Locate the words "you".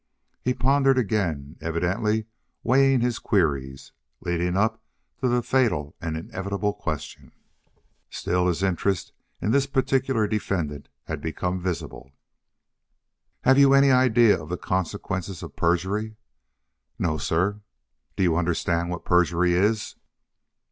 13.59-13.75, 18.23-18.37